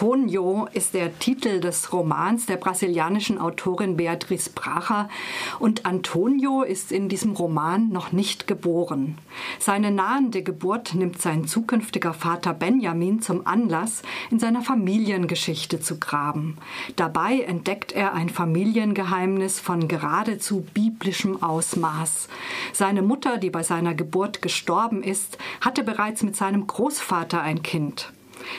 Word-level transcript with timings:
Antonio 0.00 0.66
ist 0.72 0.94
der 0.94 1.18
Titel 1.18 1.60
des 1.60 1.92
Romans 1.92 2.46
der 2.46 2.56
brasilianischen 2.56 3.36
Autorin 3.36 3.98
Beatriz 3.98 4.48
Bracha 4.48 5.10
und 5.58 5.84
Antonio 5.84 6.62
ist 6.62 6.90
in 6.90 7.10
diesem 7.10 7.32
Roman 7.32 7.90
noch 7.90 8.10
nicht 8.10 8.46
geboren. 8.46 9.18
Seine 9.58 9.90
nahende 9.90 10.42
Geburt 10.42 10.94
nimmt 10.94 11.20
sein 11.20 11.46
zukünftiger 11.46 12.14
Vater 12.14 12.54
Benjamin 12.54 13.20
zum 13.20 13.46
Anlass, 13.46 14.00
in 14.30 14.38
seiner 14.38 14.62
Familiengeschichte 14.62 15.80
zu 15.80 15.98
graben. 15.98 16.56
Dabei 16.96 17.40
entdeckt 17.40 17.92
er 17.92 18.14
ein 18.14 18.30
Familiengeheimnis 18.30 19.60
von 19.60 19.86
geradezu 19.86 20.64
biblischem 20.72 21.42
Ausmaß. 21.42 22.28
Seine 22.72 23.02
Mutter, 23.02 23.36
die 23.36 23.50
bei 23.50 23.62
seiner 23.62 23.94
Geburt 23.94 24.40
gestorben 24.40 25.02
ist, 25.02 25.36
hatte 25.60 25.82
bereits 25.82 26.22
mit 26.22 26.36
seinem 26.36 26.66
Großvater 26.66 27.42
ein 27.42 27.62
Kind. 27.62 28.10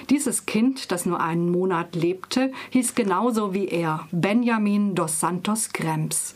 Dieses 0.10 0.46
Kind, 0.46 0.92
das 0.92 1.06
nur 1.06 1.22
einen 1.22 1.52
Monat 1.52 1.96
lebte, 1.96 2.52
hieß 2.72 2.96
genauso 2.96 3.54
wie 3.54 3.68
er 3.68 4.08
Benjamin 4.12 4.96
dos 4.96 5.20
Santos 5.20 5.74
Krems. 5.74 6.36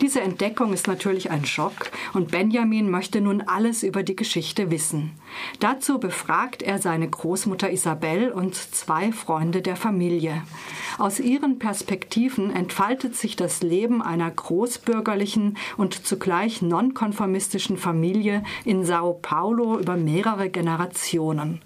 Diese 0.00 0.20
Entdeckung 0.20 0.72
ist 0.72 0.88
natürlich 0.88 1.30
ein 1.30 1.46
Schock 1.46 1.90
und 2.14 2.30
Benjamin 2.30 2.90
möchte 2.90 3.20
nun 3.20 3.42
alles 3.42 3.82
über 3.82 4.02
die 4.02 4.16
Geschichte 4.16 4.70
wissen. 4.70 5.12
Dazu 5.60 5.98
befragt 5.98 6.62
er 6.62 6.78
seine 6.78 7.08
Großmutter 7.08 7.70
Isabel 7.70 8.30
und 8.32 8.54
zwei 8.54 9.12
Freunde 9.12 9.62
der 9.62 9.76
Familie. 9.76 10.42
Aus 10.98 11.20
ihren 11.20 11.58
Perspektiven 11.58 12.50
entfaltet 12.50 13.16
sich 13.16 13.36
das 13.36 13.62
Leben 13.62 14.02
einer 14.02 14.30
großbürgerlichen 14.30 15.56
und 15.76 16.06
zugleich 16.06 16.62
nonkonformistischen 16.62 17.78
Familie 17.78 18.42
in 18.64 18.84
Sao 18.84 19.18
Paulo 19.20 19.78
über 19.78 19.96
mehrere 19.96 20.50
Generationen. 20.50 21.60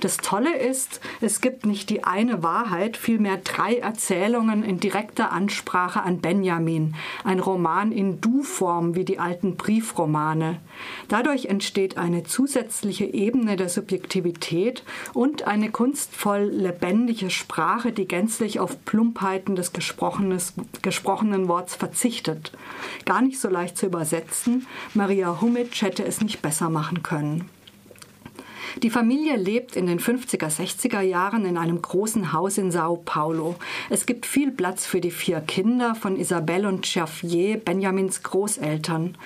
Das 0.00 0.18
Tolle 0.18 0.56
ist, 0.56 1.00
es 1.20 1.40
gibt 1.40 1.64
nicht 1.64 1.90
die 1.90 2.04
eine 2.04 2.42
Wahrheit, 2.42 2.96
vielmehr 2.96 3.38
drei 3.38 3.76
Erzählungen 3.76 4.62
in 4.62 4.78
direkter 4.78 5.32
Ansprache 5.32 6.02
an 6.02 6.20
Benjamin, 6.20 6.94
ein 7.24 7.40
Roman 7.40 7.92
in 7.92 8.20
Du-Form 8.20 8.94
wie 8.94 9.04
die 9.04 9.18
alten 9.18 9.56
Briefromane. 9.56 10.60
Dadurch 11.08 11.46
entsteht 11.46 11.96
eine 11.96 12.24
zusätzliche 12.24 13.06
Ebene 13.06 13.56
der 13.56 13.68
Subjektivität 13.68 14.82
und 15.14 15.46
eine 15.46 15.70
kunstvoll 15.70 16.50
lebendige 16.52 17.30
Sprache, 17.30 17.92
die 17.92 18.06
gänzlich 18.06 18.60
auf 18.66 18.84
Plumpheiten 18.84 19.54
des 19.54 19.72
gesprochenen 19.72 21.48
Worts 21.48 21.76
verzichtet. 21.76 22.50
Gar 23.04 23.22
nicht 23.22 23.38
so 23.38 23.48
leicht 23.48 23.78
zu 23.78 23.86
übersetzen. 23.86 24.66
Maria 24.92 25.40
Humitsch 25.40 25.82
hätte 25.82 26.04
es 26.04 26.20
nicht 26.20 26.42
besser 26.42 26.68
machen 26.68 27.04
können. 27.04 27.48
Die 28.82 28.90
Familie 28.90 29.36
lebt 29.36 29.74
in 29.74 29.86
den 29.86 29.98
50er, 29.98 30.50
60er 30.50 31.00
Jahren 31.00 31.46
in 31.46 31.56
einem 31.56 31.80
großen 31.80 32.34
Haus 32.34 32.58
in 32.58 32.70
Sao 32.70 33.00
Paulo. 33.02 33.54
Es 33.88 34.04
gibt 34.04 34.26
viel 34.26 34.50
Platz 34.50 34.84
für 34.84 35.00
die 35.00 35.10
vier 35.10 35.40
Kinder 35.40 35.94
von 35.94 36.14
Isabelle 36.16 36.68
und 36.68 36.82
Xavier, 36.82 37.56
Benjamins 37.56 38.22
Großeltern. 38.22 39.16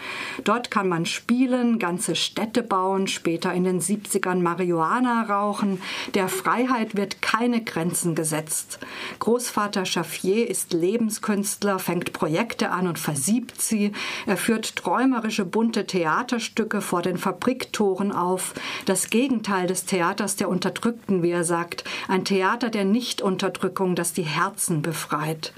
Dort 0.45 0.71
kann 0.71 0.89
man 0.89 1.05
spielen, 1.05 1.81
ganze 1.81 2.15
Städte 2.15 2.63
bauen, 2.63 3.09
später 3.09 3.53
in 3.53 3.65
den 3.65 3.81
70ern 3.81 4.37
Marihuana 4.37 5.23
rauchen. 5.23 5.83
Der 6.15 6.29
Freiheit 6.29 6.95
wird 6.95 7.21
keine 7.21 7.65
Grenzen 7.65 8.15
gesetzt. 8.15 8.79
Großvater 9.19 9.83
Xavier 9.83 10.49
ist 10.49 10.73
Lebenskünstler, 10.73 11.81
fängt 11.81 12.13
Projekte 12.13 12.71
an 12.71 12.87
und 12.87 13.01
versiebt 13.01 13.61
sie. 13.61 13.91
Er 14.27 14.37
führt 14.37 14.77
träumerische 14.77 15.45
bunte 15.45 15.89
Theaterstücke 15.89 16.81
vor 16.81 17.03
den 17.03 17.19
Fabriktoren 17.19 18.13
auf. 18.13 18.55
Das 18.85 19.11
Gegenteil 19.11 19.40
Gegenteil 19.41 19.69
des 19.69 19.87
Theaters 19.87 20.37
der 20.37 20.51
Unterdrückten, 20.51 21.23
wie 21.23 21.31
er 21.31 21.45
sagt, 21.45 21.85
ein 22.09 22.27
Theater 22.27 22.69
der 22.69 22.85
Nichtunterdrückung, 22.85 23.95
das 23.95 24.13
die 24.13 24.23
Herzen 24.23 24.83
befreit. 24.83 25.55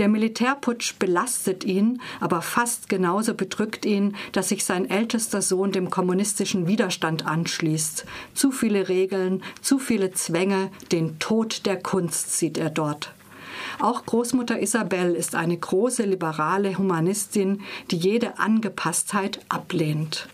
Der 0.00 0.08
Militärputsch 0.08 0.98
belastet 0.98 1.62
ihn, 1.62 2.02
aber 2.18 2.42
fast 2.42 2.88
genauso 2.88 3.34
bedrückt 3.34 3.84
ihn, 3.84 4.16
dass 4.32 4.48
sich 4.48 4.64
sein 4.64 4.90
ältester 4.90 5.40
Sohn 5.40 5.70
dem 5.70 5.88
kommunistischen 5.88 6.66
Widerstand 6.66 7.24
anschließt. 7.24 8.06
Zu 8.34 8.50
viele 8.50 8.88
Regeln, 8.88 9.44
zu 9.60 9.78
viele 9.78 10.10
Zwänge, 10.10 10.72
den 10.90 11.20
Tod 11.20 11.64
der 11.64 11.80
Kunst 11.80 12.36
sieht 12.36 12.58
er 12.58 12.70
dort. 12.70 13.12
Auch 13.78 14.04
Großmutter 14.04 14.60
Isabel 14.60 15.14
ist 15.14 15.36
eine 15.36 15.56
große 15.56 16.02
liberale 16.02 16.76
Humanistin, 16.76 17.60
die 17.92 17.98
jede 17.98 18.40
Angepasstheit 18.40 19.38
ablehnt. 19.48 20.26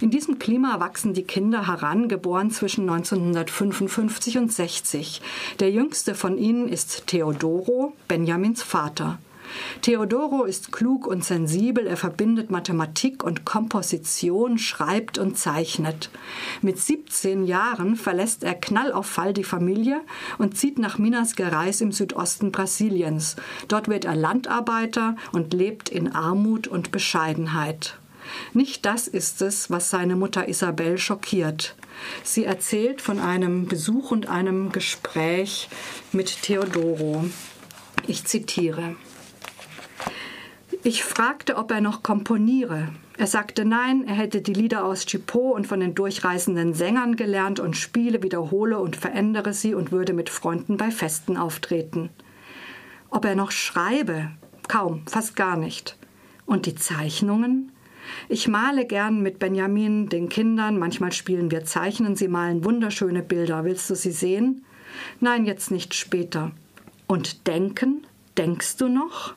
In 0.00 0.10
diesem 0.10 0.38
Klima 0.38 0.80
wachsen 0.80 1.14
die 1.14 1.24
Kinder 1.24 1.66
heran, 1.66 2.08
geboren 2.08 2.50
zwischen 2.50 2.88
1955 2.88 4.38
und 4.38 4.52
60. 4.52 5.22
Der 5.60 5.70
jüngste 5.70 6.14
von 6.14 6.38
ihnen 6.38 6.68
ist 6.68 7.06
Theodoro, 7.06 7.92
Benjamins 8.06 8.62
Vater. 8.62 9.18
Theodoro 9.82 10.44
ist 10.44 10.72
klug 10.72 11.06
und 11.06 11.24
sensibel, 11.24 11.86
er 11.86 11.96
verbindet 11.96 12.50
Mathematik 12.50 13.24
und 13.24 13.44
Komposition, 13.44 14.58
schreibt 14.58 15.18
und 15.18 15.38
zeichnet. 15.38 16.10
Mit 16.62 16.78
17 16.78 17.44
Jahren 17.44 17.96
verlässt 17.96 18.44
er 18.44 18.54
knallauffall 18.54 19.32
die 19.32 19.44
Familie 19.44 20.00
und 20.38 20.56
zieht 20.56 20.78
nach 20.78 20.98
Minas 20.98 21.36
Gerais 21.36 21.80
im 21.80 21.92
Südosten 21.92 22.52
Brasiliens. 22.52 23.36
Dort 23.68 23.88
wird 23.88 24.04
er 24.04 24.16
Landarbeiter 24.16 25.16
und 25.32 25.54
lebt 25.54 25.88
in 25.88 26.14
Armut 26.14 26.66
und 26.66 26.90
Bescheidenheit. 26.90 27.98
Nicht 28.52 28.84
das 28.86 29.08
ist 29.08 29.42
es, 29.42 29.70
was 29.70 29.90
seine 29.90 30.16
Mutter 30.16 30.48
Isabel 30.48 30.98
schockiert. 30.98 31.76
Sie 32.22 32.44
erzählt 32.44 33.00
von 33.00 33.18
einem 33.18 33.66
Besuch 33.66 34.10
und 34.10 34.28
einem 34.28 34.72
Gespräch 34.72 35.68
mit 36.12 36.42
Theodoro. 36.42 37.24
Ich 38.06 38.24
zitiere. 38.24 38.96
Ich 40.84 41.02
fragte, 41.02 41.56
ob 41.56 41.70
er 41.70 41.80
noch 41.80 42.02
komponiere. 42.02 42.88
Er 43.18 43.26
sagte 43.26 43.64
nein, 43.64 44.04
er 44.06 44.14
hätte 44.14 44.40
die 44.40 44.52
Lieder 44.52 44.84
aus 44.84 45.04
Chipot 45.04 45.56
und 45.56 45.66
von 45.66 45.80
den 45.80 45.96
durchreisenden 45.96 46.72
Sängern 46.72 47.16
gelernt 47.16 47.58
und 47.58 47.76
spiele, 47.76 48.22
wiederhole 48.22 48.78
und 48.78 48.94
verändere 48.94 49.52
sie 49.52 49.74
und 49.74 49.90
würde 49.90 50.12
mit 50.12 50.30
Freunden 50.30 50.76
bei 50.76 50.92
Festen 50.92 51.36
auftreten. 51.36 52.10
Ob 53.10 53.24
er 53.24 53.34
noch 53.34 53.50
schreibe? 53.50 54.30
Kaum, 54.68 55.02
fast 55.06 55.34
gar 55.34 55.56
nicht. 55.56 55.96
Und 56.46 56.66
die 56.66 56.76
Zeichnungen? 56.76 57.72
Ich 58.28 58.48
male 58.48 58.86
gern 58.86 59.22
mit 59.22 59.38
Benjamin, 59.38 60.08
den 60.08 60.28
Kindern, 60.28 60.78
manchmal 60.78 61.12
spielen 61.12 61.50
wir 61.50 61.64
Zeichnen, 61.64 62.16
sie 62.16 62.28
malen 62.28 62.64
wunderschöne 62.64 63.22
Bilder. 63.22 63.64
Willst 63.64 63.88
du 63.90 63.94
sie 63.94 64.12
sehen? 64.12 64.64
Nein, 65.20 65.44
jetzt 65.44 65.70
nicht 65.70 65.94
später. 65.94 66.52
Und 67.06 67.46
denken? 67.46 68.06
Denkst 68.38 68.76
du 68.76 68.86
noch? 68.86 69.34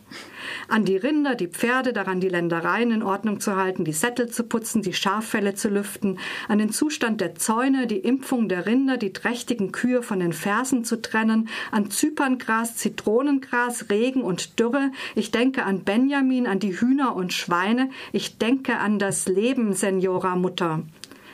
An 0.67 0.85
die 0.85 0.95
Rinder, 0.95 1.33
die 1.33 1.47
Pferde, 1.47 1.91
daran 1.91 2.19
die 2.19 2.29
Ländereien 2.29 2.91
in 2.91 3.01
Ordnung 3.01 3.39
zu 3.39 3.55
halten, 3.55 3.83
die 3.83 3.93
Sättel 3.93 4.29
zu 4.29 4.43
putzen, 4.43 4.83
die 4.83 4.93
Schaffelle 4.93 5.55
zu 5.55 5.69
lüften, 5.69 6.19
an 6.47 6.59
den 6.59 6.69
Zustand 6.69 7.19
der 7.19 7.33
Zäune, 7.33 7.87
die 7.87 7.97
Impfung 7.97 8.47
der 8.47 8.67
Rinder, 8.67 8.97
die 8.97 9.11
trächtigen 9.11 9.71
Kühe 9.71 10.03
von 10.03 10.19
den 10.19 10.33
Fersen 10.33 10.83
zu 10.83 11.01
trennen, 11.01 11.49
an 11.71 11.89
Zyperngras, 11.89 12.75
Zitronengras, 12.75 13.89
Regen 13.89 14.21
und 14.21 14.59
Dürre. 14.59 14.91
Ich 15.15 15.31
denke 15.31 15.63
an 15.63 15.83
Benjamin, 15.83 16.45
an 16.45 16.59
die 16.59 16.79
Hühner 16.79 17.15
und 17.15 17.33
Schweine. 17.33 17.89
Ich 18.11 18.37
denke 18.37 18.77
an 18.77 18.99
das 18.99 19.27
Leben, 19.27 19.73
Senora 19.73 20.35
Mutter. 20.35 20.83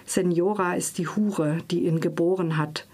Senora 0.05 0.75
ist 0.75 0.99
die 0.99 1.09
Hure, 1.09 1.57
die 1.69 1.83
ihn 1.85 1.99
geboren 1.99 2.55
hat. 2.55 2.87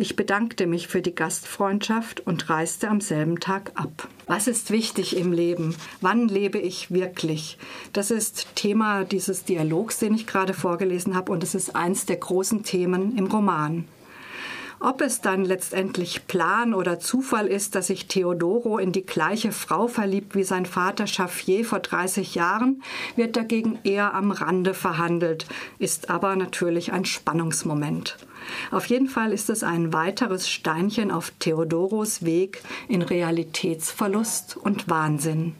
Ich 0.00 0.14
bedankte 0.14 0.68
mich 0.68 0.86
für 0.86 1.02
die 1.02 1.14
Gastfreundschaft 1.14 2.24
und 2.24 2.48
reiste 2.48 2.88
am 2.88 3.00
selben 3.00 3.40
Tag 3.40 3.72
ab. 3.74 4.06
Was 4.28 4.46
ist 4.46 4.70
wichtig 4.70 5.16
im 5.16 5.32
Leben? 5.32 5.74
Wann 6.00 6.28
lebe 6.28 6.58
ich 6.58 6.92
wirklich? 6.92 7.58
Das 7.92 8.12
ist 8.12 8.54
Thema 8.54 9.02
dieses 9.02 9.42
Dialogs, 9.42 9.98
den 9.98 10.14
ich 10.14 10.28
gerade 10.28 10.54
vorgelesen 10.54 11.16
habe, 11.16 11.32
und 11.32 11.42
es 11.42 11.56
ist 11.56 11.74
eins 11.74 12.06
der 12.06 12.14
großen 12.14 12.62
Themen 12.62 13.18
im 13.18 13.26
Roman. 13.26 13.88
Ob 14.80 15.00
es 15.00 15.20
dann 15.20 15.44
letztendlich 15.44 16.28
Plan 16.28 16.72
oder 16.72 17.00
Zufall 17.00 17.48
ist, 17.48 17.74
dass 17.74 17.88
sich 17.88 18.06
Theodoro 18.06 18.78
in 18.78 18.92
die 18.92 19.04
gleiche 19.04 19.50
Frau 19.50 19.88
verliebt 19.88 20.36
wie 20.36 20.44
sein 20.44 20.66
Vater 20.66 21.08
Schaffier 21.08 21.64
vor 21.64 21.80
30 21.80 22.36
Jahren, 22.36 22.82
wird 23.16 23.36
dagegen 23.36 23.80
eher 23.82 24.14
am 24.14 24.30
Rande 24.30 24.74
verhandelt, 24.74 25.46
ist 25.80 26.10
aber 26.10 26.36
natürlich 26.36 26.92
ein 26.92 27.04
Spannungsmoment. 27.04 28.16
Auf 28.70 28.86
jeden 28.86 29.08
Fall 29.08 29.32
ist 29.32 29.50
es 29.50 29.64
ein 29.64 29.92
weiteres 29.92 30.48
Steinchen 30.48 31.10
auf 31.10 31.32
Theodoros 31.40 32.24
Weg 32.24 32.62
in 32.88 33.02
Realitätsverlust 33.02 34.56
und 34.56 34.88
Wahnsinn. 34.88 35.54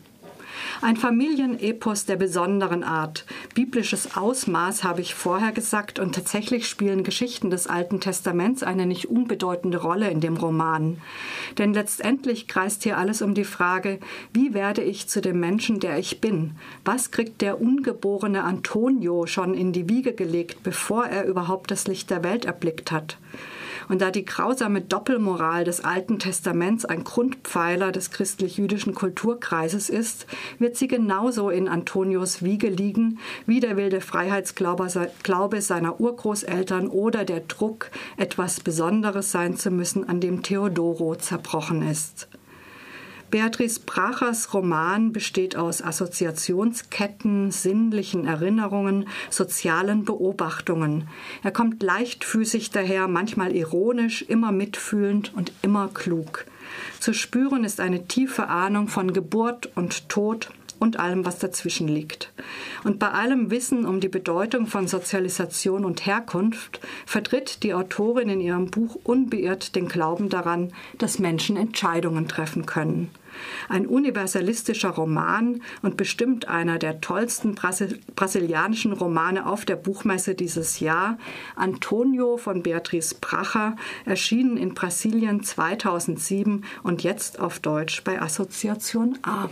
Ein 0.80 0.96
Familienepos 0.96 2.04
der 2.04 2.16
besonderen 2.16 2.84
Art. 2.84 3.24
Biblisches 3.54 4.16
Ausmaß 4.16 4.84
habe 4.84 5.00
ich 5.00 5.14
vorher 5.14 5.52
gesagt 5.52 5.98
und 5.98 6.14
tatsächlich 6.14 6.68
spielen 6.68 7.04
Geschichten 7.04 7.50
des 7.50 7.66
Alten 7.66 8.00
Testaments 8.00 8.62
eine 8.62 8.86
nicht 8.86 9.06
unbedeutende 9.06 9.78
Rolle 9.78 10.10
in 10.10 10.20
dem 10.20 10.36
Roman. 10.36 10.98
Denn 11.58 11.74
letztendlich 11.74 12.48
kreist 12.48 12.82
hier 12.82 12.98
alles 12.98 13.22
um 13.22 13.34
die 13.34 13.44
Frage, 13.44 13.98
wie 14.32 14.54
werde 14.54 14.82
ich 14.82 15.08
zu 15.08 15.20
dem 15.20 15.40
Menschen, 15.40 15.80
der 15.80 15.98
ich 15.98 16.20
bin? 16.20 16.52
Was 16.84 17.10
kriegt 17.10 17.40
der 17.40 17.60
ungeborene 17.60 18.44
Antonio 18.44 19.26
schon 19.26 19.54
in 19.54 19.72
die 19.72 19.88
Wiege 19.88 20.12
gelegt, 20.12 20.62
bevor 20.62 21.06
er 21.06 21.24
überhaupt 21.24 21.70
das 21.70 21.86
Licht 21.88 22.10
der 22.10 22.22
Welt 22.22 22.44
erblickt 22.44 22.92
hat? 22.92 23.18
Und 23.88 24.02
da 24.02 24.10
die 24.10 24.24
grausame 24.24 24.80
Doppelmoral 24.80 25.64
des 25.64 25.82
Alten 25.84 26.18
Testaments 26.18 26.84
ein 26.84 27.04
Grundpfeiler 27.04 27.92
des 27.92 28.10
christlich-jüdischen 28.10 28.94
Kulturkreises 28.94 29.88
ist, 29.88 30.26
wird 30.58 30.76
sie 30.76 30.88
genauso 30.88 31.50
in 31.50 31.68
Antonios 31.68 32.42
Wiege 32.42 32.68
liegen 32.68 33.18
wie 33.46 33.60
der 33.60 33.76
wilde 33.76 34.00
Freiheitsglaube 34.00 35.60
seiner 35.60 36.00
Urgroßeltern 36.00 36.88
oder 36.88 37.24
der 37.24 37.40
Druck, 37.40 37.90
etwas 38.16 38.60
Besonderes 38.60 39.32
sein 39.32 39.56
zu 39.56 39.70
müssen, 39.70 40.08
an 40.08 40.20
dem 40.20 40.42
Theodoro 40.42 41.14
zerbrochen 41.16 41.88
ist. 41.88 42.28
Beatrice 43.30 43.80
Brachers 43.80 44.54
Roman 44.54 45.12
besteht 45.12 45.54
aus 45.54 45.82
Assoziationsketten, 45.82 47.50
sinnlichen 47.50 48.26
Erinnerungen, 48.26 49.06
sozialen 49.28 50.04
Beobachtungen. 50.04 51.08
Er 51.42 51.50
kommt 51.50 51.82
leichtfüßig 51.82 52.70
daher, 52.70 53.06
manchmal 53.06 53.54
ironisch, 53.54 54.22
immer 54.22 54.50
mitfühlend 54.50 55.34
und 55.34 55.52
immer 55.60 55.88
klug. 55.88 56.46
Zu 57.00 57.12
spüren 57.12 57.64
ist 57.64 57.80
eine 57.80 58.06
tiefe 58.06 58.48
Ahnung 58.48 58.88
von 58.88 59.12
Geburt 59.12 59.70
und 59.74 60.08
Tod, 60.08 60.50
und 60.78 60.98
allem, 60.98 61.24
was 61.24 61.38
dazwischen 61.38 61.88
liegt. 61.88 62.32
Und 62.84 62.98
bei 62.98 63.10
allem 63.10 63.50
Wissen 63.50 63.86
um 63.86 64.00
die 64.00 64.08
Bedeutung 64.08 64.66
von 64.66 64.86
Sozialisation 64.88 65.84
und 65.84 66.06
Herkunft 66.06 66.80
vertritt 67.06 67.62
die 67.62 67.74
Autorin 67.74 68.28
in 68.28 68.40
ihrem 68.40 68.70
Buch 68.70 68.98
unbeirrt 69.04 69.74
den 69.74 69.88
Glauben 69.88 70.28
daran, 70.28 70.72
dass 70.98 71.18
Menschen 71.18 71.56
Entscheidungen 71.56 72.28
treffen 72.28 72.66
können. 72.66 73.10
Ein 73.68 73.86
universalistischer 73.86 74.90
Roman 74.90 75.62
und 75.82 75.96
bestimmt 75.96 76.48
einer 76.48 76.78
der 76.78 77.00
tollsten 77.00 77.54
Brasil 77.54 78.00
brasilianischen 78.16 78.92
Romane 78.92 79.46
auf 79.46 79.64
der 79.64 79.76
Buchmesse 79.76 80.34
dieses 80.34 80.80
Jahr, 80.80 81.18
Antonio 81.56 82.36
von 82.36 82.62
Beatrice 82.62 83.14
Bracher, 83.20 83.76
erschienen 84.04 84.56
in 84.56 84.74
Brasilien 84.74 85.42
2007 85.42 86.64
und 86.82 87.02
jetzt 87.02 87.38
auf 87.38 87.60
Deutsch 87.60 88.02
bei 88.04 88.20
Assoziation 88.20 89.18
A. 89.22 89.48